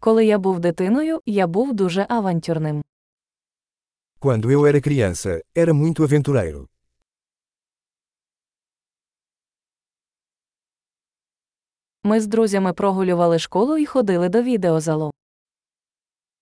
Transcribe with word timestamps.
Коли 0.00 0.26
я 0.26 0.38
був 0.38 0.60
дитиною, 0.60 1.20
я 1.26 1.46
був 1.46 1.74
дуже 1.74 2.06
авантюрним. 2.08 2.84
Quando 4.20 4.50
eu 4.50 4.66
era 4.66 4.80
criança, 4.80 5.40
era 5.56 5.72
muito 5.72 6.02
aventureiro. 6.02 6.66
Ми 12.04 12.20
з 12.20 12.26
друзями 12.26 12.72
прогулювали 12.72 13.38
школу 13.38 13.78
і 13.78 13.86
ходили 13.86 14.28
до 14.28 14.42
відеозалу. 14.42 15.12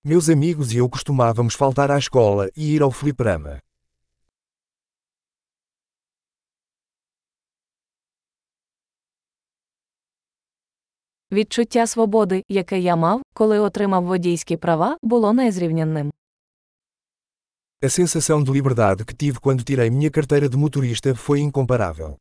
Meus 0.05 0.29
amigos 0.29 0.69
e 0.73 0.77
eu 0.83 0.89
costumávamos 0.89 1.55
faltar 1.63 1.91
à 1.91 1.99
escola 1.99 2.45
e 2.57 2.75
ir 2.75 2.83
ao 2.83 2.93
fliperama. 3.01 3.61
Відчуття 11.33 11.87
свободи, 11.87 12.45
яке 12.49 12.79
я 12.79 12.97
мав, 12.97 13.23
коли 13.35 13.59
отримав 13.59 14.05
водійські 14.05 14.57
права, 14.57 14.99
було 15.03 15.33
незрівнянним. 15.33 16.13
A 17.83 17.89
sensação 17.91 18.43
de 18.45 18.51
liberdade 18.53 19.05
que 19.05 19.15
tive 19.15 19.39
quando 19.39 19.63
tirei 19.63 19.91
minha 19.91 20.11
carteira 20.11 20.49
de 20.49 20.57
motorista 20.57 21.15
foi 21.15 21.39
incomparável. 21.41 22.19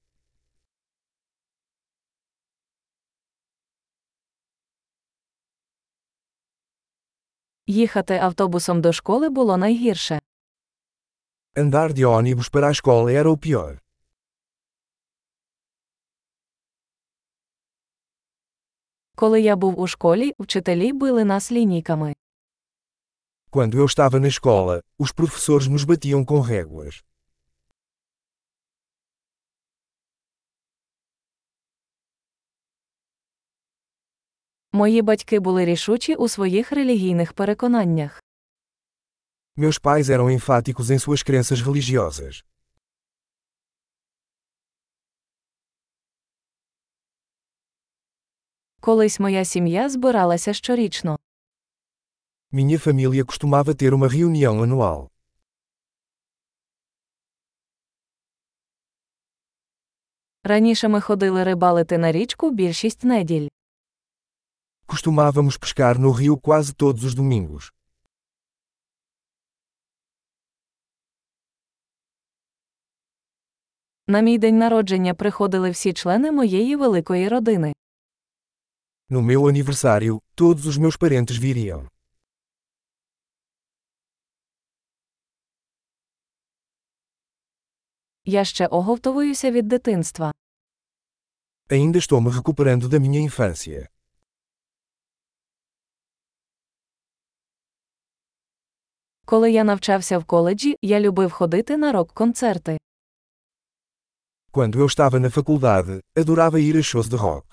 Їхати 7.67 8.17
автобусом 8.17 8.81
до 8.81 8.93
школи 8.93 9.29
було 9.29 9.57
найгірше. 9.57 10.19
Andar 11.55 11.93
de 11.93 12.05
ônibus 12.05 12.49
para 12.49 12.67
a 12.67 12.71
escola 12.71 13.11
era 13.11 13.29
o 13.31 13.37
pior. 13.37 13.84
Коли 19.16 19.40
я 19.40 19.56
був 19.56 19.80
у 19.80 19.86
школі, 19.86 20.32
вчителі 20.38 20.92
били 20.92 21.24
нас 21.24 21.52
лінійками. 21.52 22.14
Quando 23.52 23.74
eu 23.74 23.84
estava 23.84 24.20
na 24.20 24.28
escola, 24.28 24.80
os 24.98 25.10
professores 25.12 25.66
nos 25.66 25.84
batiam 25.84 26.24
com 26.24 26.40
réguas. 26.40 27.02
Мої 34.72 35.02
батьки 35.02 35.40
були 35.40 35.64
рішучі 35.64 36.14
у 36.14 36.28
своїх 36.28 36.72
релігійних 36.72 37.32
переконаннях. 37.32 38.22
Meus 39.56 39.78
pais 39.78 40.08
eram 40.08 40.30
enfáticos 40.30 40.90
em 40.90 40.98
suas 40.98 41.22
crenças 41.22 41.60
religiosas. 41.60 42.44
Колись 48.85 49.19
моя 49.19 49.45
сім'я 49.45 49.89
збиралася 49.89 50.53
щорічно. 50.53 51.19
Minha 52.53 52.77
família 52.79 53.25
costumava 53.25 53.73
ter 53.73 53.93
uma 53.93 54.07
reunião 54.07 54.63
anual. 54.63 55.09
Раніше 60.43 60.87
ми 60.87 61.01
ходили 61.01 61.43
рибалити 61.43 61.97
на 61.97 62.11
річку 62.11 62.51
більшість 62.51 63.03
неділь. 63.03 63.47
Costumávamos 64.87 65.57
pescar 65.57 65.99
no 65.99 66.11
rio 66.19 66.37
quase 66.37 66.73
todos 66.73 67.03
os 67.03 67.15
domingos. 67.15 67.71
На 74.07 74.21
мій 74.21 74.37
день 74.37 74.57
народження 74.57 75.13
приходили 75.13 75.69
всі 75.69 75.93
члени 75.93 76.31
моєї 76.31 76.75
великої 76.75 77.27
родини. 77.29 77.73
No 79.08 79.20
meu 79.22 79.48
aniversário, 79.48 80.20
todos 80.34 80.66
os 80.66 80.76
meus 80.76 80.96
parentes 80.96 81.36
viriam. 81.36 81.86
Я 88.24 88.44
ще 88.44 88.66
оговтовуюся 88.66 89.50
від 89.50 89.68
дитинства. 89.68 90.32
Ainda 91.70 91.98
estou 91.98 92.20
me 92.20 92.30
recuperando 92.30 92.88
da 92.88 92.98
minha 93.00 93.20
infância. 93.20 93.88
Коли 99.24 99.52
я 99.52 99.64
навчався 99.64 100.18
в 100.18 100.24
коледжі, 100.24 100.76
я 100.82 101.00
любив 101.00 101.30
ходити 101.32 101.76
на 101.76 101.92
рок-концерти. 101.92 102.78
Quando 104.52 104.80
eu 104.80 104.86
estava 104.86 105.20
na 105.20 105.30
faculdade, 105.30 106.00
adorava 106.16 106.58
ir 106.60 106.76
a 106.76 106.82
shows 106.82 107.08
de 107.08 107.16
rock. 107.16 107.46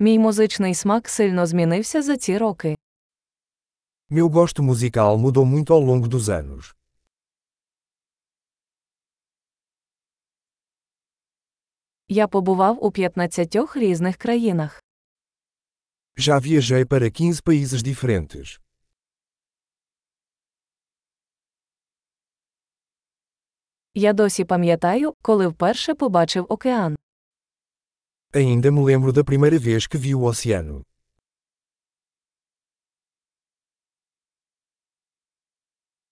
Мій 0.00 0.18
музичний 0.18 0.74
смак 0.74 1.08
сильно 1.08 1.46
змінився 1.46 2.02
за 2.02 2.16
ці 2.16 2.38
роки. 2.38 2.76
Meu 4.10 4.28
gosto 4.28 4.62
musical 4.62 5.16
mudou 5.18 5.44
muito 5.44 5.74
ao 5.74 5.80
longo 5.80 6.08
dos 6.08 6.28
anos. 6.28 6.74
Я 12.08 12.28
побував 12.28 12.84
у 12.84 12.90
15 12.92 13.76
різних 13.76 14.16
країнах. 14.16 14.82
Já 16.16 16.38
viajei 16.38 16.84
para 16.84 17.10
15 17.10 17.42
países 17.44 17.82
diferentes. 17.82 18.60
Я 23.94 24.12
досі 24.12 24.44
пам'ятаю, 24.44 25.14
коли 25.22 25.46
вперше 25.46 25.94
побачив 25.94 26.46
океан. 26.48 26.96
Ainda 28.33 28.71
me 28.71 28.83
lembro 28.83 29.13
da 29.13 29.23
primeira 29.23 29.59
vez 29.59 29.85
que 29.85 29.97
vi 29.97 30.15
o 30.15 30.23
oceano. 30.23 30.83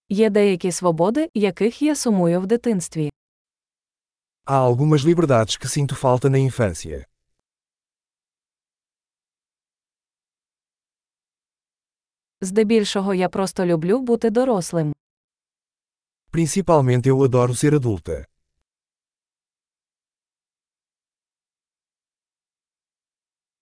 Є 0.08 0.30
деякі 0.30 0.72
свободи, 0.72 1.30
яких 1.34 1.82
я 1.82 1.96
сумую 1.96 2.40
в 2.40 2.46
дитинстві. 2.46 3.10
Há 4.44 4.56
algumas 4.70 5.02
liberdades 5.04 5.56
que 5.56 5.68
sinto 5.68 5.94
falta 5.94 6.28
na 6.28 6.38
infância. 6.38 7.06
Здебільшого 12.40 13.14
я 13.14 13.28
просто 13.28 13.66
люблю 13.66 14.00
бути 14.00 14.30
дорослим. 14.30 14.94
Principalmente 16.30 17.08
eu 17.10 17.22
adoro 17.24 17.54
ser 17.54 17.74
adulta. 17.74 18.26